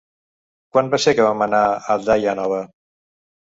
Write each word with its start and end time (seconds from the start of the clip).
Quan 0.75 0.89
va 0.93 0.99
ser 1.03 1.13
que 1.19 1.27
vam 1.29 1.45
anar 1.47 1.61
a 1.67 1.99
Daia 2.09 2.37
Nova? 2.43 2.65